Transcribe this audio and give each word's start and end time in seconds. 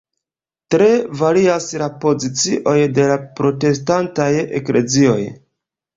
Tre 0.75 0.87
varias 1.19 1.67
la 1.83 1.89
pozicioj 2.05 2.75
de 2.97 3.05
la 3.13 3.21
protestantaj 3.41 4.31
Eklezioj. 4.61 5.19